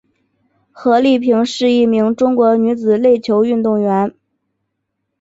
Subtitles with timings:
[0.73, 4.11] 何丽萍是一名中国女子垒球运动员。